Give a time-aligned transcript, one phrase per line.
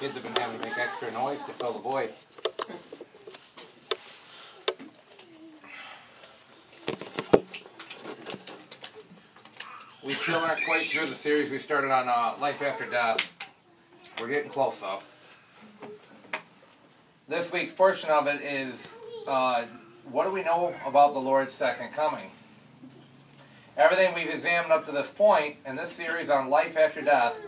[0.00, 2.08] kids have been having to make extra noise to fill the void.
[10.02, 13.36] We still aren't quite through the series we started on uh, life after death.
[14.18, 15.00] We're getting close though.
[17.28, 19.66] This week's portion of it is uh,
[20.10, 22.30] what do we know about the Lord's second coming?
[23.76, 27.38] Everything we've examined up to this point in this series on life after death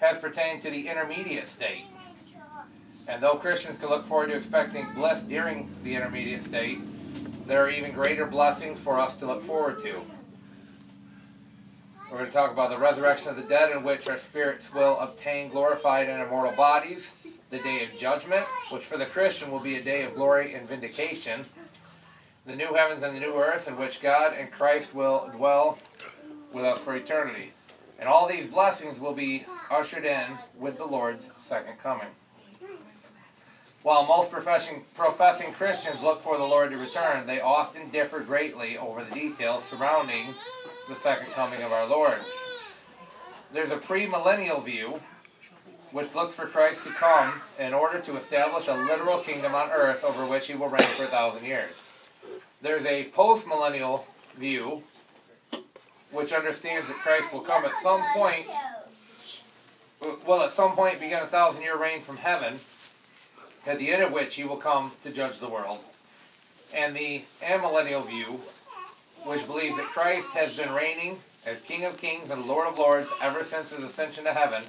[0.00, 1.86] has pertained to the intermediate state.
[3.12, 6.78] And though Christians can look forward to expecting bliss during the intermediate state,
[7.46, 10.00] there are even greater blessings for us to look forward to.
[12.10, 14.98] We're going to talk about the resurrection of the dead, in which our spirits will
[14.98, 17.14] obtain glorified and immortal bodies,
[17.50, 20.66] the day of judgment, which for the Christian will be a day of glory and
[20.66, 21.44] vindication,
[22.46, 25.78] the new heavens and the new earth, in which God and Christ will dwell
[26.54, 27.52] with us for eternity.
[27.98, 32.08] And all these blessings will be ushered in with the Lord's second coming.
[33.82, 38.78] While most professing, professing Christians look for the Lord to return, they often differ greatly
[38.78, 40.28] over the details surrounding
[40.88, 42.18] the second coming of our Lord.
[43.52, 45.00] There's a premillennial view
[45.90, 50.04] which looks for Christ to come in order to establish a literal kingdom on earth
[50.04, 52.08] over which he will reign for a thousand years.
[52.62, 54.04] There's a postmillennial
[54.36, 54.84] view
[56.12, 58.46] which understands that Christ will come at some point,
[60.26, 62.58] will at some point begin a thousand year reign from heaven,
[63.66, 65.78] at the end of which he will come to judge the world.
[66.74, 68.40] And the amillennial view,
[69.24, 73.12] which believes that Christ has been reigning as King of Kings and Lord of Lords
[73.22, 74.64] ever since his ascension to heaven,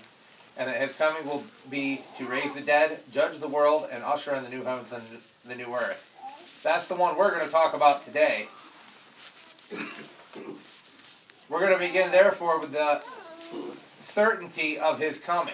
[0.57, 4.35] and that his coming will be to raise the dead, judge the world, and usher
[4.35, 5.03] in the new heavens and
[5.49, 6.61] the new earth.
[6.63, 8.47] That's the one we're going to talk about today.
[11.49, 13.01] We're going to begin, therefore, with the
[13.99, 15.53] certainty of his coming.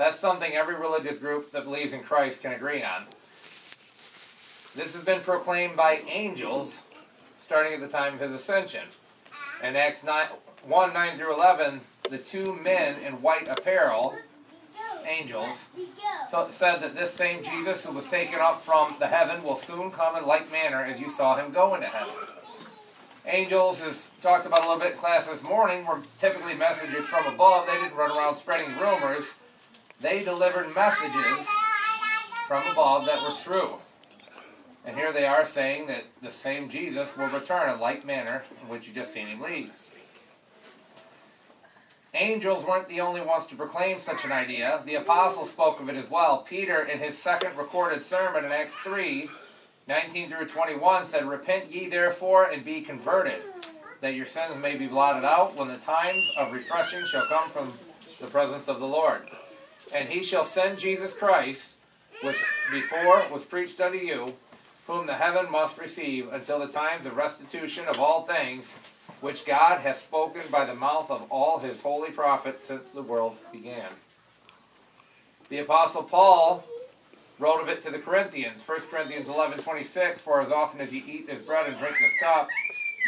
[0.00, 3.04] That's something every religious group that believes in Christ can agree on.
[4.74, 6.84] This has been proclaimed by angels
[7.38, 8.84] starting at the time of his ascension.
[9.62, 10.28] In Acts 9,
[10.64, 14.14] 1 9 through 11, the two men in white apparel,
[15.06, 15.68] angels,
[16.48, 20.16] said that this same Jesus who was taken up from the heaven will soon come
[20.16, 22.14] in like manner as you saw him go into heaven.
[23.26, 27.26] Angels, as talked about a little bit in class this morning, were typically messages from
[27.34, 27.66] above.
[27.66, 29.34] They didn't run around spreading rumors.
[30.00, 31.46] They delivered messages
[32.48, 33.74] from above that were true.
[34.86, 38.68] And here they are saying that the same Jesus will return in like manner in
[38.68, 39.72] which you just seen him leave.
[42.14, 44.82] Angels weren't the only ones to proclaim such an idea.
[44.84, 46.38] The apostles spoke of it as well.
[46.38, 49.28] Peter, in his second recorded sermon in Acts 3,
[49.86, 53.42] 19 through 21 said, Repent ye therefore and be converted,
[54.00, 57.72] that your sins may be blotted out when the times of refreshing shall come from
[58.18, 59.22] the presence of the Lord.
[59.94, 61.70] And he shall send Jesus Christ,
[62.22, 64.34] which before was preached unto you,
[64.86, 68.76] whom the heaven must receive until the times of restitution of all things,
[69.20, 73.36] which God hath spoken by the mouth of all his holy prophets since the world
[73.52, 73.90] began.
[75.48, 76.64] The Apostle Paul
[77.40, 78.62] wrote of it to the Corinthians.
[78.66, 82.12] 1 Corinthians 11, 26, For as often as ye eat this bread and drink this
[82.20, 82.48] cup,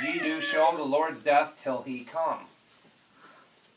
[0.04, 2.40] ye do show the Lord's death till he come.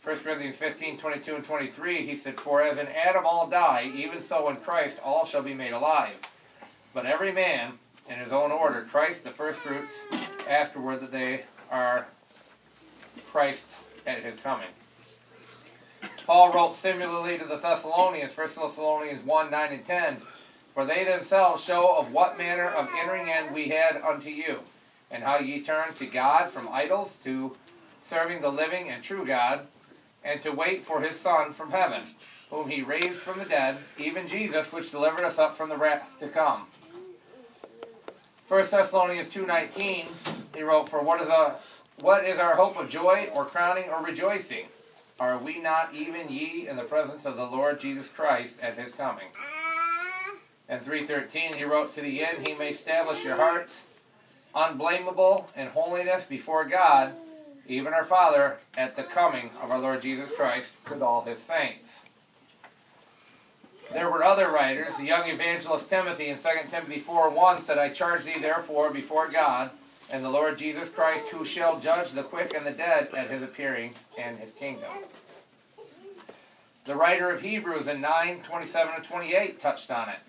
[0.06, 4.22] 1 Corinthians 15, 22 and 23, he said, For as in Adam all die, even
[4.22, 6.22] so in Christ all shall be made alive.
[6.94, 12.06] But every man in his own order, Christ the firstfruits, afterward that they are
[13.32, 14.68] Christ's at his coming.
[16.28, 20.18] Paul wrote similarly to the Thessalonians, 1 Thessalonians 1, 9 and 10,
[20.76, 24.60] For they themselves show of what manner of entering in we had unto you,
[25.10, 27.58] and how ye turned to God from idols to
[28.04, 29.66] serving the living and true God,
[30.26, 32.02] and to wait for his Son from heaven,
[32.50, 36.18] whom he raised from the dead, even Jesus, which delivered us up from the wrath
[36.20, 36.66] to come.
[38.48, 41.58] 1 Thessalonians 2.19, he wrote, For what is, a,
[42.02, 44.66] what is our hope of joy, or crowning, or rejoicing?
[45.20, 48.92] Are we not even ye in the presence of the Lord Jesus Christ at his
[48.92, 49.28] coming?
[50.68, 53.88] And 3.13, he wrote, To the end he may establish your hearts
[54.56, 57.14] unblameable in holiness before God,
[57.68, 62.04] even our Father, at the coming of our Lord Jesus Christ with all his saints.
[63.92, 64.98] There were other writers.
[64.98, 69.30] The young evangelist Timothy in 2 Timothy 4 1 said, I charge thee therefore before
[69.30, 69.72] God
[70.12, 73.42] and the Lord Jesus Christ, who shall judge the quick and the dead at his
[73.42, 74.90] appearing and his kingdom.
[76.86, 80.20] The writer of Hebrews in 9 27 and 28 touched on it.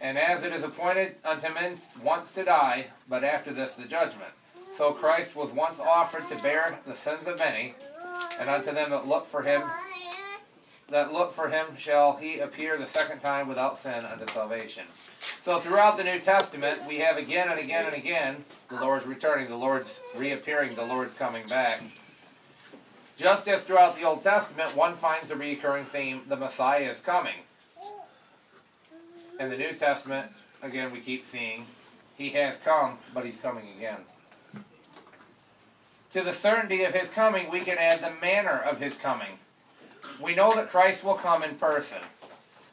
[0.00, 4.32] And as it is appointed unto men once to die, but after this the judgment.
[4.78, 7.74] So Christ was once offered to bear the sins of many,
[8.38, 9.60] and unto them that look for him
[10.88, 14.84] that look for him shall he appear the second time without sin unto salvation.
[15.20, 19.48] So throughout the New Testament, we have again and again and again the Lord's returning,
[19.48, 21.82] the Lord's reappearing, the Lord's coming back.
[23.16, 27.34] Just as throughout the Old Testament, one finds the recurring theme the Messiah is coming.
[29.40, 30.30] In the New Testament,
[30.62, 31.64] again, we keep seeing
[32.16, 34.02] he has come, but he's coming again.
[36.12, 39.38] To the certainty of his coming, we can add the manner of his coming.
[40.22, 41.98] We know that Christ will come in person.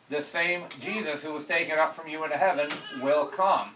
[0.09, 2.69] The same Jesus who was taken up from you into heaven
[3.01, 3.71] will come.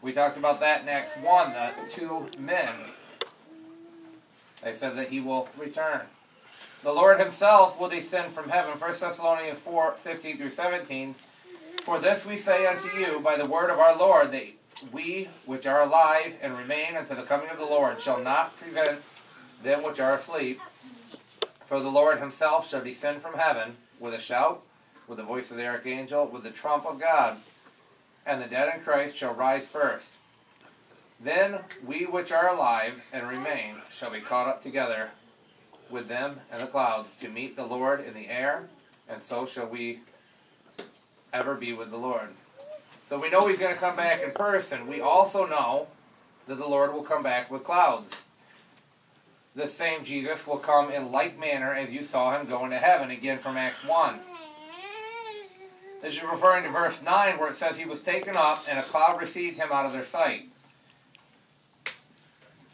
[0.00, 2.74] We talked about that next 1, the two men.
[4.62, 6.02] They said that he will return.
[6.82, 8.72] The Lord himself will descend from heaven.
[8.78, 11.14] 1 Thessalonians 4, 15 through 17.
[11.84, 14.46] For this we say unto you by the word of our Lord, that
[14.90, 19.00] we which are alive and remain unto the coming of the Lord shall not prevent
[19.62, 20.60] them which are asleep.
[21.64, 24.62] For the Lord himself shall descend from heaven with a shout,
[25.06, 27.36] with the voice of the archangel, with the trump of God,
[28.26, 30.12] and the dead in Christ shall rise first.
[31.20, 35.10] Then we which are alive and remain shall be caught up together
[35.88, 38.68] with them in the clouds to meet the Lord in the air,
[39.08, 40.00] and so shall we
[41.32, 42.28] ever be with the Lord.
[43.06, 44.86] So we know he's going to come back in person.
[44.86, 45.88] We also know
[46.46, 48.22] that the Lord will come back with clouds.
[49.54, 53.10] The same Jesus will come in like manner as you saw him go into heaven,
[53.10, 54.18] again from Acts 1.
[56.00, 58.82] This is referring to verse 9 where it says he was taken up and a
[58.82, 60.46] cloud received him out of their sight.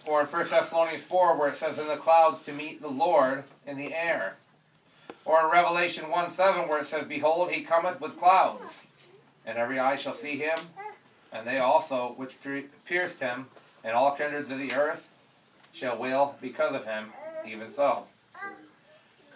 [0.07, 3.45] Or in 1 Thessalonians 4 where it says in the clouds to meet the Lord
[3.67, 4.37] in the air.
[5.27, 8.85] Or in Revelation 1 7 where it says, Behold, he cometh with clouds
[9.49, 10.59] and every eye shall see him,
[11.33, 12.37] and they also which
[12.85, 13.47] pierced him,
[13.83, 15.09] and all kindreds of the earth
[15.73, 17.07] shall wail because of him,
[17.47, 18.05] even so.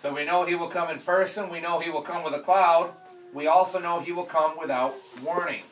[0.01, 2.41] So we know he will come in person, we know he will come with a
[2.41, 2.93] cloud,
[3.33, 4.93] we also know he will come without
[5.25, 5.63] warning.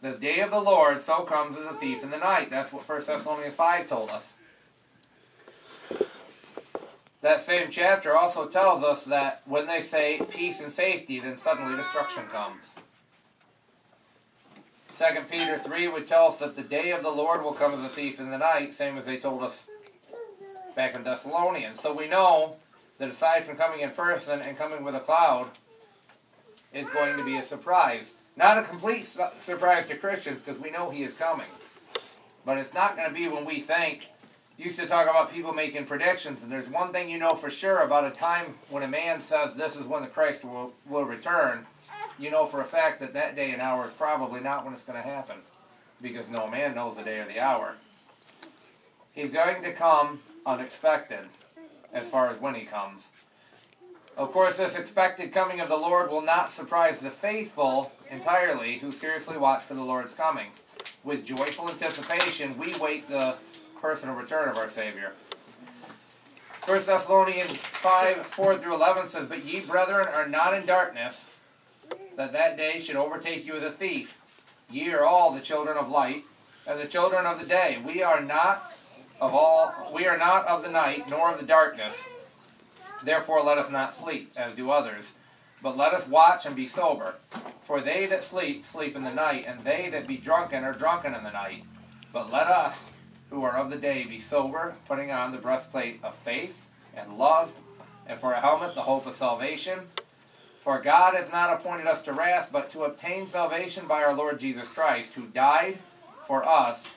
[0.00, 2.50] The day of the Lord so comes as a thief in the night.
[2.50, 4.34] That's what 1 Thessalonians 5 told us.
[7.22, 11.74] That same chapter also tells us that when they say peace and safety, then suddenly
[11.74, 12.74] destruction comes.
[14.98, 17.84] 2 Peter 3 would tell us that the day of the Lord will come as
[17.84, 19.68] a thief in the night, same as they told us
[20.74, 21.80] back in Thessalonians.
[21.80, 22.56] So we know
[22.98, 25.50] that aside from coming in person and coming with a cloud,
[26.72, 28.14] is going to be a surprise.
[28.36, 31.46] Not a complete su surprise to Christians because we know he is coming.
[32.44, 34.08] But it's not going to be when we think.
[34.58, 37.80] Used to talk about people making predictions, and there's one thing you know for sure
[37.80, 41.66] about a time when a man says this is when the Christ will, will return
[42.18, 44.82] you know for a fact that that day and hour is probably not when it's
[44.82, 45.36] going to happen
[46.02, 47.76] because no man knows the day or the hour.
[49.12, 51.20] He's going to come unexpected
[51.92, 53.10] as far as when he comes.
[54.16, 58.92] Of course, this expected coming of the Lord will not surprise the faithful entirely who
[58.92, 60.48] seriously watch for the Lord's coming.
[61.04, 63.36] With joyful anticipation, we wait the
[63.80, 65.12] personal return of our Savior.
[66.66, 71.35] 1 Thessalonians 5 4 through 11 says, But ye, brethren, are not in darkness
[72.16, 74.20] that that day should overtake you as a thief.
[74.70, 76.24] Ye are all the children of light,
[76.68, 77.78] and the children of the day.
[77.84, 78.72] We are not
[79.20, 82.04] of all we are not of the night, nor of the darkness.
[83.02, 85.12] Therefore let us not sleep, as do others,
[85.62, 87.14] but let us watch and be sober.
[87.62, 91.14] For they that sleep, sleep in the night, and they that be drunken are drunken
[91.14, 91.64] in the night.
[92.12, 92.88] But let us,
[93.30, 97.52] who are of the day, be sober, putting on the breastplate of faith and love,
[98.06, 99.80] and for a helmet the hope of salvation.
[100.66, 104.40] For God hath not appointed us to wrath, but to obtain salvation by our Lord
[104.40, 105.78] Jesus Christ, who died
[106.26, 106.92] for us,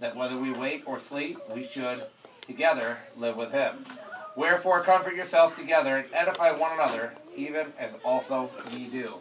[0.00, 2.02] that whether we wake or sleep, we should
[2.40, 3.86] together live with him.
[4.34, 9.14] Wherefore comfort yourselves together and edify one another, even as also ye do.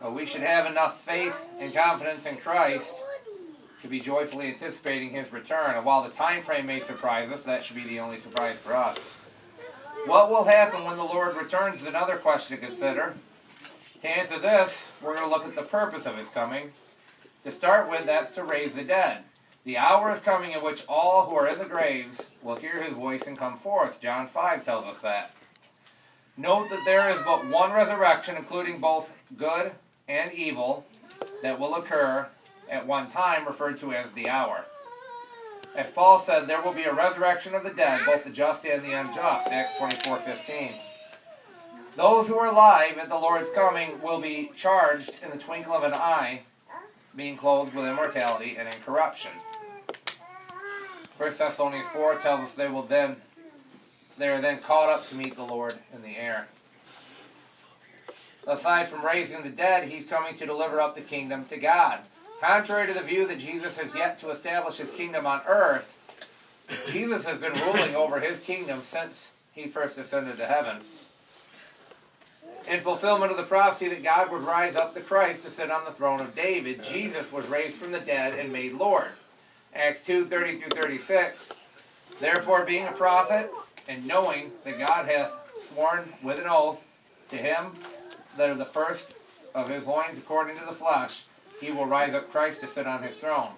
[0.00, 2.96] Well, we should have enough faith and confidence in Christ
[3.82, 5.76] to be joyfully anticipating his return.
[5.76, 8.74] And while the time frame may surprise us, that should be the only surprise for
[8.74, 9.19] us.
[10.06, 13.14] What will happen when the Lord returns is another question to consider.
[14.00, 16.72] To answer this, we're going to look at the purpose of his coming.
[17.44, 19.20] To start with, that's to raise the dead.
[19.64, 22.94] The hour is coming in which all who are in the graves will hear his
[22.94, 24.00] voice and come forth.
[24.00, 25.36] John 5 tells us that.
[26.36, 29.72] Note that there is but one resurrection, including both good
[30.08, 30.86] and evil,
[31.42, 32.26] that will occur
[32.70, 34.64] at one time, referred to as the hour.
[35.76, 38.82] As Paul said, there will be a resurrection of the dead, both the just and
[38.82, 39.48] the unjust.
[39.48, 40.72] Acts 24 15.
[41.96, 45.84] Those who are alive at the Lord's coming will be charged in the twinkle of
[45.84, 46.42] an eye,
[47.14, 49.32] being clothed with immortality and incorruption.
[51.16, 53.16] 1 Thessalonians 4 tells us they will then
[54.16, 56.48] they are then caught up to meet the Lord in the air.
[58.46, 62.00] Aside from raising the dead, he's coming to deliver up the kingdom to God.
[62.40, 65.96] Contrary to the view that Jesus has yet to establish his kingdom on earth,
[66.90, 70.78] Jesus has been ruling over his kingdom since he first ascended to heaven.
[72.68, 75.84] In fulfillment of the prophecy that God would rise up the Christ to sit on
[75.84, 79.12] the throne of David, Jesus was raised from the dead and made Lord.
[79.74, 81.52] Acts 2 30 through 36.
[82.20, 83.50] Therefore, being a prophet,
[83.88, 86.86] and knowing that God hath sworn with an oath
[87.30, 87.72] to him
[88.36, 89.14] that of the first
[89.54, 91.24] of his loins according to the flesh,
[91.60, 93.50] he will rise up Christ to sit on his throne.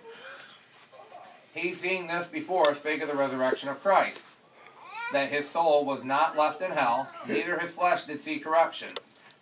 [1.54, 4.24] He, seeing this before, spake of the resurrection of Christ,
[5.12, 8.88] that his soul was not left in hell, neither his flesh did see corruption.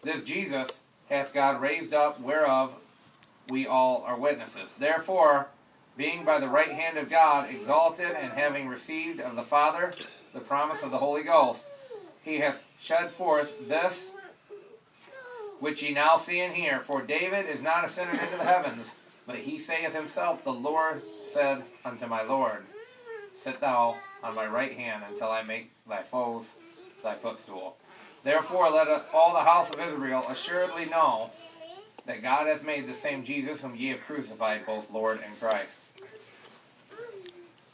[0.03, 2.75] This Jesus hath God raised up, whereof
[3.49, 4.75] we all are witnesses.
[4.75, 5.49] Therefore,
[5.97, 9.95] being by the right hand of God exalted, and having received of the Father
[10.33, 11.67] the promise of the Holy Ghost,
[12.23, 14.11] he hath shed forth this
[15.61, 16.81] which ye now see and hear.
[16.81, 18.93] For David is not ascended into the heavens,
[19.27, 21.03] but he saith himself, The Lord
[21.33, 22.65] said unto my Lord,
[23.37, 26.49] Sit thou on my right hand until I make thy foes
[27.03, 27.77] thy footstool.
[28.25, 31.31] Therefore let all the house of Israel assuredly know
[32.07, 35.79] that God hath made the same Jesus whom ye have crucified, both Lord and Christ.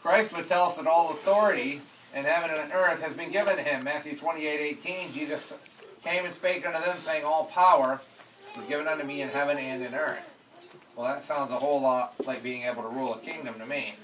[0.03, 1.81] Christ would tell us that all authority
[2.15, 3.83] in heaven and earth has been given to him.
[3.83, 5.53] Matthew 28, 18, Jesus
[6.07, 8.01] came and spake unto them, saying, All power
[8.57, 10.35] is given unto me in heaven and in earth.
[10.95, 13.95] Well, that sounds a whole lot like being able to rule a kingdom to me.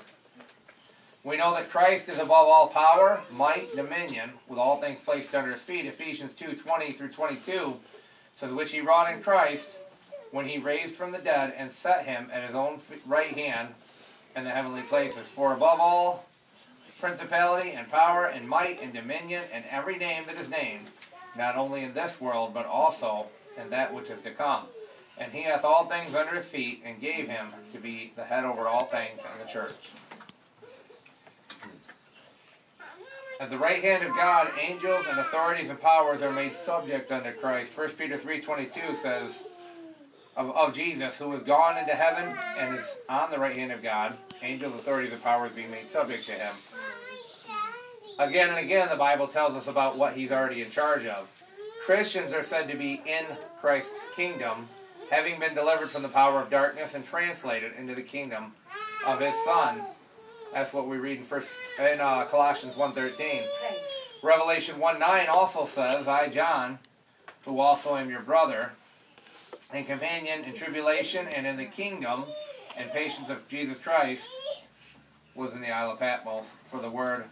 [1.24, 5.52] We know that Christ is above all power, might, dominion, with all things placed under
[5.52, 5.86] his feet.
[5.86, 7.76] Ephesians 2 20 through 22
[8.34, 9.70] says, Which he wrought in Christ
[10.32, 13.68] when he raised from the dead and set him at his own right hand
[14.34, 15.28] in the heavenly places.
[15.28, 16.26] For above all
[17.00, 20.86] principality and power and might and dominion and every name that is named,
[21.36, 23.26] not only in this world, but also
[23.60, 24.64] in that which is to come.
[25.18, 28.44] And he hath all things under his feet, and gave him to be the head
[28.44, 29.92] over all things in the church.
[33.40, 37.32] At the right hand of God, angels and authorities and powers are made subject unto
[37.32, 37.76] Christ.
[37.76, 39.42] 1 Peter 3.22 says
[40.36, 43.82] of, of Jesus, who is gone into heaven and is on the right hand of
[43.82, 46.54] God, angels, authorities, and powers being made subject to him.
[48.18, 51.30] Again and again, the Bible tells us about what he's already in charge of.
[51.84, 53.24] Christians are said to be in
[53.60, 54.68] Christ's kingdom,
[55.10, 58.52] having been delivered from the power of darkness and translated into the kingdom
[59.06, 59.82] of his Son.
[60.52, 64.22] That's what we read in first in uh, Colossians 1.13.
[64.22, 66.78] Revelation 1.9 also says, I, John,
[67.46, 68.72] who also am your brother,
[69.72, 72.24] and companion in tribulation and in the kingdom
[72.78, 74.28] and patience of Jesus Christ,
[75.34, 77.24] was in the Isle of Patmos for the word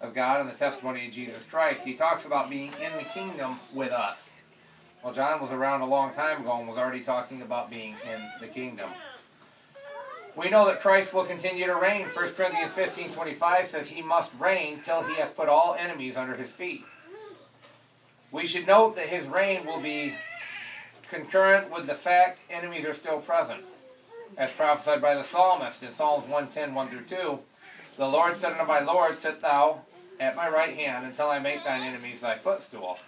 [0.00, 1.84] of God and the testimony of Jesus Christ.
[1.84, 4.34] He talks about being in the kingdom with us.
[5.02, 8.20] Well, John was around a long time ago and was already talking about being in
[8.40, 8.90] the kingdom.
[10.36, 12.06] We know that Christ will continue to reign.
[12.06, 16.36] 1 Corinthians 15 25 says he must reign till he has put all enemies under
[16.36, 16.84] his feet.
[18.30, 20.12] We should note that his reign will be
[21.10, 23.62] concurrent with the fact enemies are still present.
[24.36, 27.38] As prophesied by the psalmist in Psalms 110 1 through 2,
[27.96, 29.80] the Lord said unto my Lord, Sit thou
[30.20, 32.98] at my right hand until I make thine enemies thy footstool.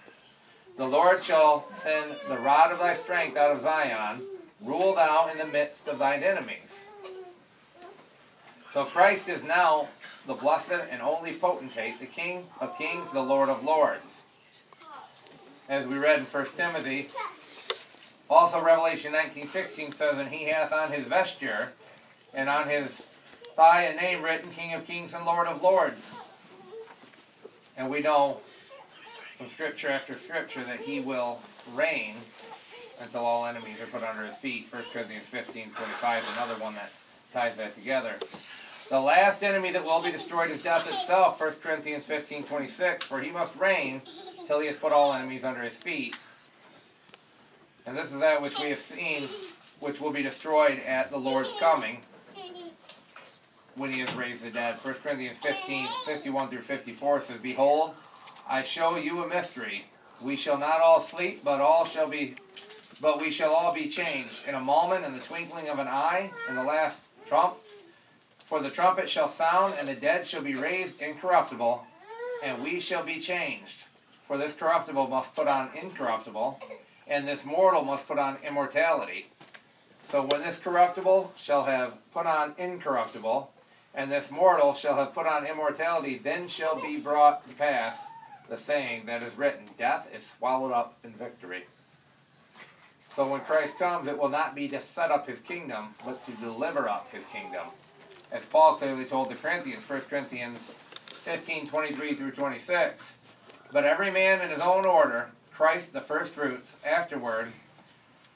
[0.78, 4.23] The Lord shall send the rod of thy strength out of Zion.
[4.62, 6.81] Rule thou in the midst of thine enemies.
[8.71, 9.88] So Christ is now
[10.26, 14.23] the blessed and only potentate, the King of kings, the Lord of lords.
[15.69, 17.09] As we read in 1 Timothy,
[18.31, 21.73] also Revelation 19.16 says, And he hath on his vesture
[22.33, 23.07] and on his
[23.54, 26.14] thigh a name written, King of kings and Lord of lords.
[27.76, 28.41] And we know
[29.37, 31.41] from scripture after scripture that he will
[31.75, 32.14] reign
[33.00, 34.69] until all enemies are put under his feet.
[34.71, 36.93] 1 Corinthians 15, 25 is another one that
[37.33, 38.14] ties that together.
[38.91, 43.21] The last enemy that will be destroyed is death itself, 1 Corinthians 15, 26, for
[43.21, 44.02] he must reign
[44.47, 46.14] till he has put all enemies under his feet.
[47.87, 49.29] And this is that which we have seen,
[49.81, 51.99] which will be destroyed at the Lord's coming
[53.75, 54.76] when he has raised the dead.
[54.83, 57.95] 1 Corinthians 15, 51 through 54 says, Behold,
[58.49, 59.87] I show you a mystery.
[60.21, 62.35] We shall not all sleep, but all shall be
[63.02, 66.31] but we shall all be changed in a moment, in the twinkling of an eye,
[66.49, 67.57] in the last trump.
[68.45, 71.85] For the trumpet shall sound, and the dead shall be raised incorruptible,
[72.45, 73.87] and we shall be changed.
[74.23, 76.61] For this corruptible must put on incorruptible,
[77.09, 79.26] and this mortal must put on immortality.
[80.05, 83.52] So when this corruptible shall have put on incorruptible,
[83.95, 87.99] and this mortal shall have put on immortality, then shall be brought to pass
[88.49, 91.65] the saying that is written, Death is swallowed up in victory.
[93.15, 96.33] So when Christ comes, it will not be to set up his kingdom, but to
[96.33, 97.67] deliver up his kingdom.
[98.31, 103.15] As Paul clearly told the Corinthians, 1 Corinthians 15, 23 through 26.
[103.71, 107.53] But every man in his own order, Christ the first fruits, afterward,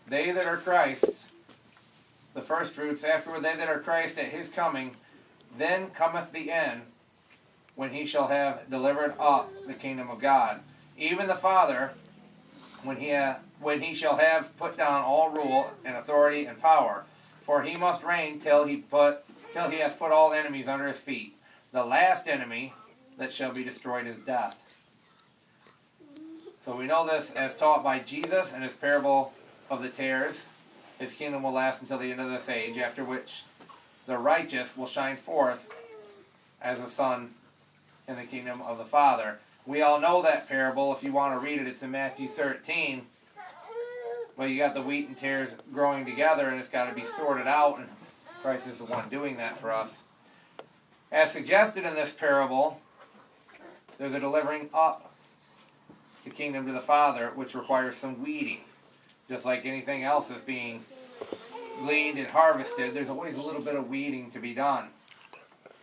[0.06, 1.26] they that are Christ's,
[2.34, 4.94] the first fruits, afterward they that are Christ at his coming,
[5.56, 6.82] then cometh the end,
[7.74, 10.60] when he shall have delivered up the kingdom of God.
[10.96, 11.92] Even the Father,
[12.82, 17.04] when he, ha- when he shall have put down all rule and authority and power.
[17.42, 19.18] For he must reign till he put
[19.52, 21.36] till he has put all enemies under his feet.
[21.72, 22.74] The last enemy
[23.18, 24.78] that shall be destroyed is death.
[26.64, 29.32] So we know this as taught by Jesus in his parable
[29.70, 30.46] of the tares.
[30.98, 33.44] His kingdom will last until the end of this age, after which
[34.06, 35.74] the righteous will shine forth
[36.60, 37.30] as the sun
[38.08, 39.38] in the kingdom of the Father.
[39.66, 40.94] We all know that parable.
[40.94, 43.06] If you want to read it, it's in Matthew 13.
[44.36, 47.46] Well, you got the wheat and tares growing together, and it's got to be sorted
[47.46, 47.88] out, and
[48.42, 50.02] Christ is the one doing that for us.
[51.10, 52.80] As suggested in this parable,
[53.98, 55.14] there's a delivering up
[56.24, 58.60] the kingdom to the Father, which requires some weeding.
[59.28, 60.80] Just like anything else is being
[61.78, 64.88] gleaned and harvested, there's always a little bit of weeding to be done.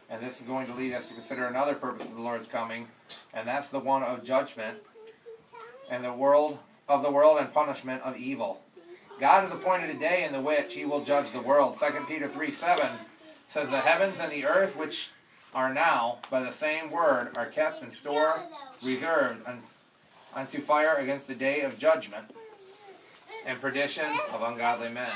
[0.10, 2.88] And this is going to lead us to consider another purpose of the Lord's coming,
[3.34, 4.78] and that's the one of judgment
[5.90, 8.62] and the world of the world and punishment of evil.
[9.20, 11.78] God has appointed a day in the which he will judge the world.
[11.80, 12.90] 2 Peter 3 7
[13.48, 15.12] says, The heavens and the earth which
[15.54, 18.40] are now, by the same word, are kept in store,
[18.84, 19.48] reserved
[20.36, 22.26] unto fire against the day of judgment
[23.46, 25.12] and perdition of ungodly men.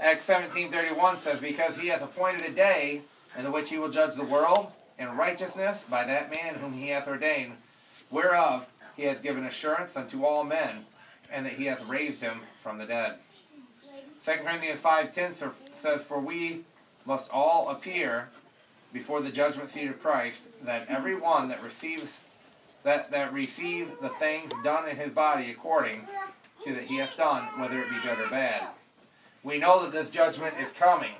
[0.00, 3.02] Acts 17.31 says, Because he hath appointed a day
[3.36, 7.08] in which he will judge the world in righteousness by that man whom he hath
[7.08, 7.54] ordained,
[8.10, 10.84] whereof he hath given assurance unto all men,
[11.32, 13.16] and that he hath raised him from the dead.
[14.24, 16.60] 2 Corinthians 5.10 says, For we
[17.04, 18.28] must all appear
[18.92, 22.20] before the judgment seat of Christ, that every one that receives
[22.84, 26.06] that, that receive the things done in his body according
[26.64, 28.68] to that he hath done, whether it be good or bad.
[29.42, 31.12] We know that this judgment is coming.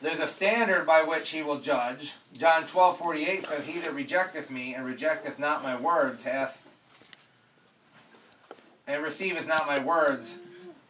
[0.00, 2.14] There's a standard by which he will judge.
[2.36, 6.64] John 12, 48 says, He that rejecteth me and rejecteth not my words hath
[8.86, 10.38] and receiveth not my words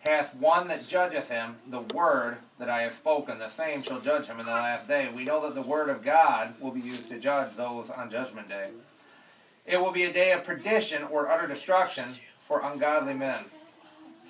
[0.06, 4.26] hath one that judgeth him, the word that I have spoken, the same shall judge
[4.26, 5.08] him in the last day.
[5.14, 8.48] We know that the word of God will be used to judge those on judgment
[8.48, 8.68] day.
[9.66, 12.04] It will be a day of perdition or utter destruction
[12.38, 13.44] for ungodly men.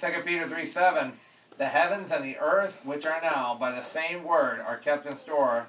[0.01, 1.13] 2 Peter 3 7
[1.57, 5.17] The heavens and the earth, which are now, by the same word, are kept in
[5.17, 5.67] store,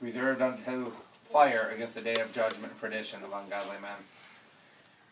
[0.00, 0.92] reserved unto
[1.24, 3.96] fire against the day of judgment and perdition of ungodly men.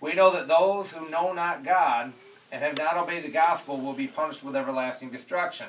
[0.00, 2.12] We know that those who know not God
[2.52, 5.66] and have not obeyed the gospel will be punished with everlasting destruction.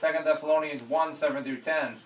[0.00, 1.96] 2 Thessalonians 1 7 through 10.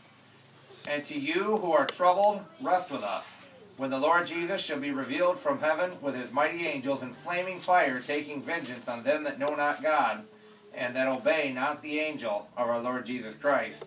[0.88, 3.43] And to you who are troubled, rest with us.
[3.76, 7.58] When the Lord Jesus shall be revealed from heaven with his mighty angels in flaming
[7.58, 10.24] fire, taking vengeance on them that know not God,
[10.72, 13.84] and that obey not the angel of our Lord Jesus Christ,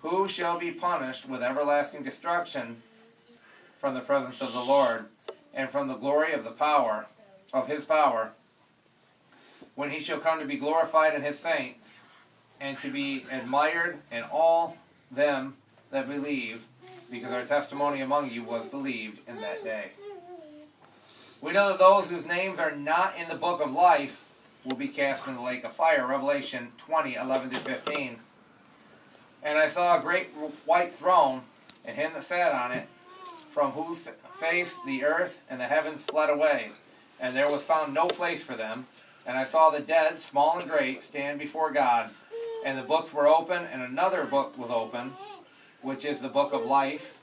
[0.00, 2.82] who shall be punished with everlasting destruction
[3.76, 5.06] from the presence of the Lord,
[5.54, 7.06] and from the glory of the power
[7.52, 8.32] of his power
[9.74, 11.90] when he shall come to be glorified in his saints,
[12.60, 14.76] and to be admired in all
[15.10, 15.54] them
[15.90, 16.64] that believe,
[17.12, 19.90] because our testimony among you was believed in that day.
[21.42, 24.88] We know that those whose names are not in the book of life will be
[24.88, 26.06] cast in the lake of fire.
[26.06, 28.16] Revelation 20, 11 through 15.
[29.42, 30.28] And I saw a great
[30.64, 31.42] white throne,
[31.84, 34.08] and him that sat on it, from whose
[34.40, 36.70] face the earth and the heavens fled away,
[37.20, 38.86] and there was found no place for them.
[39.26, 42.10] And I saw the dead, small and great, stand before God.
[42.64, 45.12] And the books were open, and another book was open,
[45.82, 47.18] which is the book of life.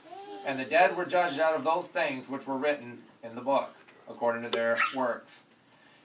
[0.46, 3.74] And the dead were judged out of those things which were written in the book,
[4.08, 5.42] according to their works.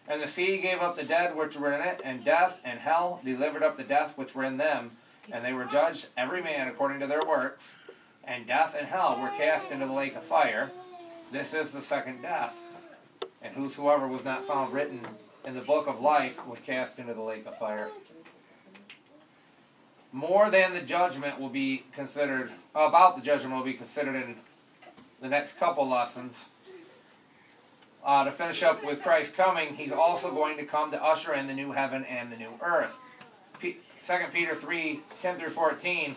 [0.07, 3.21] And the sea gave up the dead which were in it, and death and hell
[3.23, 4.91] delivered up the death which were in them.
[5.31, 7.75] And they were judged every man according to their works.
[8.23, 10.69] And death and hell were cast into the lake of fire.
[11.31, 12.55] This is the second death.
[13.41, 14.99] And whosoever was not found written
[15.45, 17.89] in the book of life was cast into the lake of fire.
[20.15, 24.37] More than the judgment will be considered, about the judgment will be considered in
[25.19, 26.47] the next couple lessons.
[28.01, 31.47] Uh, to finish up with Christ coming, he's also going to come to usher in
[31.47, 32.97] the new heaven and the new earth.
[33.59, 33.75] P-
[34.07, 36.15] 2 Peter 3 10 through 14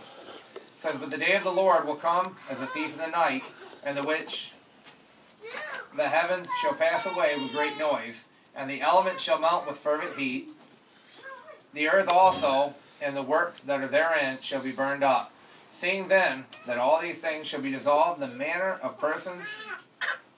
[0.77, 3.43] says, But the day of the Lord will come as a thief in the night,
[3.85, 4.53] and the which
[5.97, 10.17] the heavens shall pass away with great noise, and the elements shall melt with fervent
[10.17, 10.51] heat.
[11.75, 15.33] The earth also and the works that are therein shall be burned up.
[15.73, 19.45] Seeing then that all these things shall be dissolved, the manner of persons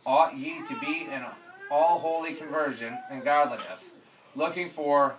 [0.04, 1.24] ought ye to be in
[1.70, 3.92] all holy conversion and godliness,
[4.34, 5.16] looking for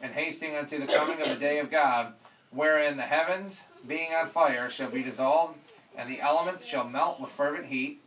[0.00, 2.14] and hasting unto the coming of the day of God,
[2.50, 5.58] wherein the heavens, being on fire, shall be dissolved,
[5.96, 8.00] and the elements shall melt with fervent heat.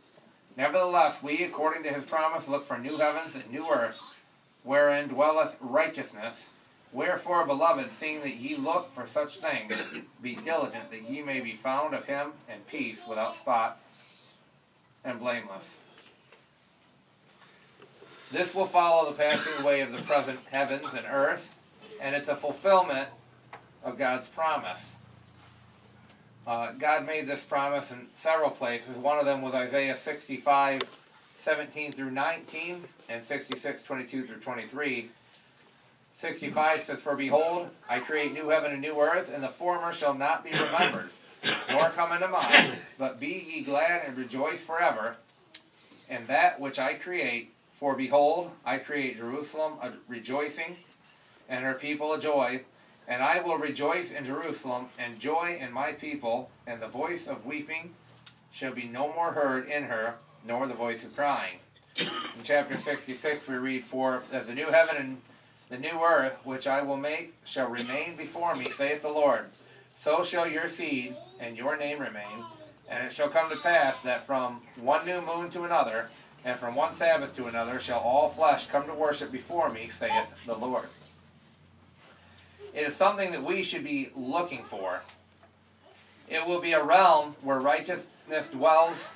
[0.56, 4.16] Nevertheless, we, according to his promise, look for new heavens and new earth,
[4.62, 6.48] wherein dwelleth righteousness.
[6.94, 11.52] Wherefore, beloved, seeing that ye look for such things, be diligent that ye may be
[11.52, 13.80] found of him in peace, without spot,
[15.04, 15.80] and blameless.
[18.30, 21.52] This will follow the passing away of the present heavens and earth,
[22.00, 23.08] and it's a fulfillment
[23.82, 24.94] of God's promise.
[26.46, 28.96] Uh, God made this promise in several places.
[28.96, 30.82] One of them was Isaiah 65,
[31.38, 35.10] 17 through 19, and 66, 22 through 23.
[36.14, 40.14] 65 says, For behold, I create new heaven and new earth, and the former shall
[40.14, 41.10] not be remembered,
[41.68, 42.78] nor come into mind.
[42.98, 45.16] But be ye glad and rejoice forever
[46.08, 47.52] in that which I create.
[47.72, 50.76] For behold, I create Jerusalem a rejoicing,
[51.48, 52.62] and her people a joy.
[53.08, 57.44] And I will rejoice in Jerusalem, and joy in my people, and the voice of
[57.44, 57.92] weeping
[58.52, 60.14] shall be no more heard in her,
[60.46, 61.58] nor the voice of crying.
[61.98, 65.20] In chapter 66, we read, For as the new heaven and
[65.68, 69.46] the new earth, which I will make, shall remain before me, saith the Lord,
[69.94, 72.44] so shall your seed and your name remain.
[72.88, 76.10] And it shall come to pass that from one new moon to another,
[76.44, 80.30] and from one Sabbath to another, shall all flesh come to worship before me, saith
[80.46, 80.88] the Lord.
[82.74, 85.02] It is something that we should be looking for.
[86.28, 89.12] It will be a realm where righteousness dwells,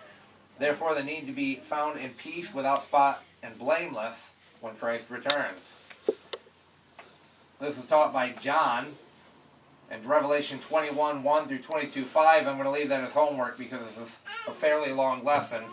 [0.59, 5.78] therefore, the need to be found in peace without spot and blameless when Christ returns.
[7.61, 8.87] This is taught by John
[9.90, 12.47] and Revelation 21 1 through 22 5.
[12.47, 15.64] I'm going to leave that as homework because this is a fairly long lesson.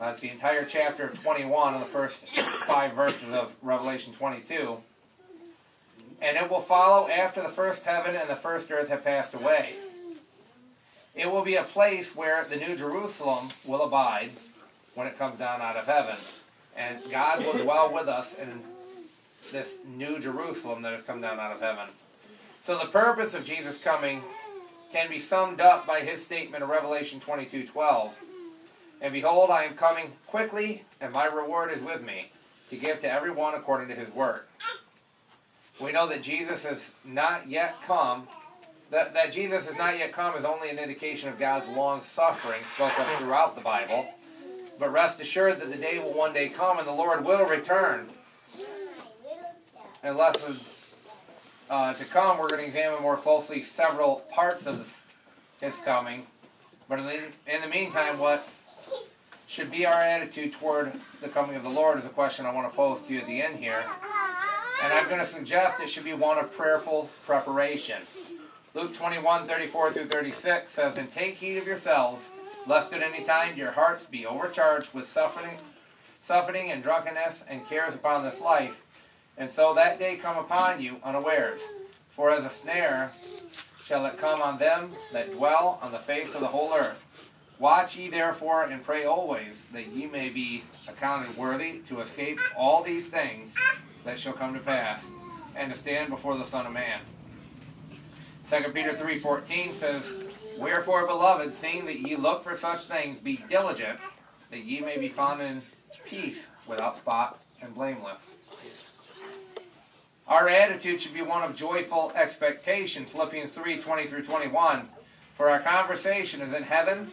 [0.00, 2.26] That's the entire chapter of 21 and the first
[2.66, 4.78] five verses of Revelation 22.
[6.20, 9.76] And it will follow after the first heaven and the first earth have passed away.
[11.14, 14.30] It will be a place where the New Jerusalem will abide
[14.96, 16.16] when it comes down out of heaven.
[16.76, 18.60] And God will dwell with us in
[19.50, 21.88] this New Jerusalem that has come down out of heaven.
[22.62, 24.22] So the purpose of Jesus coming
[24.92, 28.18] can be summed up by his statement of Revelation 22 12.
[29.00, 32.30] And behold, I am coming quickly, and my reward is with me,
[32.70, 34.48] to give to every one according to his work.
[35.82, 38.28] We know that Jesus has not yet come.
[38.90, 42.62] That, that Jesus has not yet come is only an indication of God's long suffering
[42.62, 44.06] spoken throughout the Bible.
[44.78, 48.08] But rest assured that the day will one day come and the Lord will return.
[50.04, 50.96] And lessons
[51.70, 55.00] uh, to come, we're going to examine more closely several parts of
[55.60, 56.26] his coming.
[56.88, 58.48] But in the, in the meantime, what
[59.46, 62.68] should be our attitude toward the coming of the Lord is a question I want
[62.68, 63.80] to pose to you at the end here.
[64.82, 67.98] And I'm going to suggest it should be one of prayerful preparation.
[68.74, 72.30] Luke 21, 34 through 36 says, And take heed of yourselves,
[72.66, 75.58] lest at any time your hearts be overcharged with suffering,
[76.22, 78.82] suffering and drunkenness and cares upon this life,
[79.36, 81.60] and so that day come upon you unawares.
[82.10, 83.12] For as a snare
[83.82, 87.30] shall it come on them that dwell on the face of the whole earth.
[87.58, 92.82] Watch ye therefore and pray always, that ye may be accounted worthy to escape all
[92.82, 93.54] these things
[94.04, 95.10] that shall come to pass,
[95.54, 97.00] and to stand before the Son of Man.
[98.50, 100.12] 2 Peter 3.14 says,
[100.58, 103.98] Wherefore, beloved, seeing that ye look for such things, be diligent,
[104.50, 105.62] that ye may be found in
[106.04, 108.32] peace, without spot and blameless.
[110.32, 113.04] Our attitude should be one of joyful expectation.
[113.04, 114.88] Philippians 3 20 through 21.
[115.34, 117.10] For our conversation is in heaven,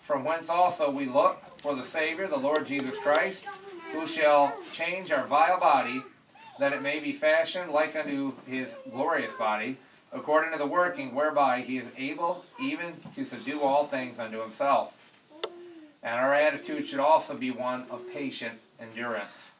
[0.00, 3.46] from whence also we look for the Savior, the Lord Jesus Christ,
[3.94, 6.02] who shall change our vile body,
[6.58, 9.78] that it may be fashioned like unto his glorious body,
[10.12, 15.00] according to the working whereby he is able even to subdue all things unto himself.
[16.02, 19.54] And our attitude should also be one of patient endurance.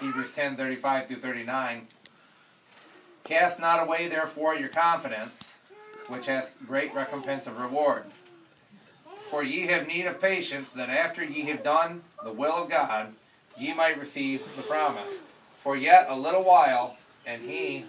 [0.00, 1.88] Hebrews 10 35 through 39.
[3.26, 5.56] Cast not away, therefore, your confidence,
[6.06, 8.04] which hath great recompense of reward.
[9.30, 13.12] For ye have need of patience, that after ye have done the will of God,
[13.58, 15.24] ye might receive the promise.
[15.56, 17.84] For yet a little while, and he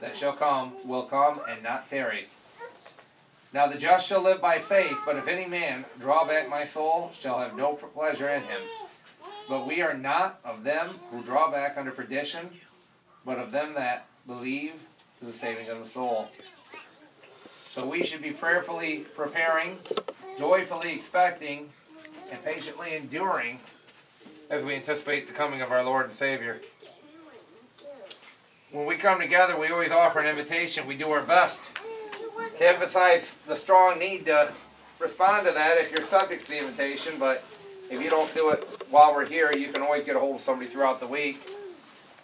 [0.00, 2.28] that shall come will come and not tarry.
[3.52, 7.10] Now the just shall live by faith, but if any man draw back my soul,
[7.12, 8.60] shall have no pleasure in him.
[9.48, 12.50] But we are not of them who draw back under perdition,
[13.26, 14.82] but of them that believe
[15.18, 16.28] to the saving of the soul.
[17.50, 19.78] So we should be prayerfully preparing,
[20.38, 21.68] joyfully expecting,
[22.30, 23.60] and patiently enduring
[24.50, 26.58] as we anticipate the coming of our Lord and Savior.
[28.72, 30.86] When we come together, we always offer an invitation.
[30.86, 31.70] We do our best
[32.58, 34.52] to emphasize the strong need to
[34.98, 37.38] respond to that if you're subject to the invitation, but
[37.90, 40.40] if you don't do it while we're here, you can always get a hold of
[40.40, 41.40] somebody throughout the week.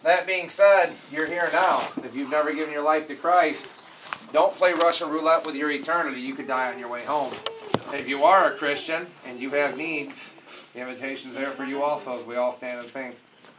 [0.02, 1.80] That being said, you're here now.
[2.04, 3.80] If you've never given your life to Christ,
[4.32, 6.20] don't play Russian roulette with your eternity.
[6.20, 7.32] You could die on your way home.
[7.92, 10.32] If you are a Christian and you have needs,
[10.74, 13.12] the invitation's there for you also as we all stand and sing.